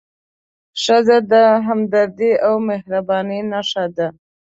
[0.83, 1.33] ښځه د
[1.67, 4.07] همدردۍ او مهربانۍ نښه ده.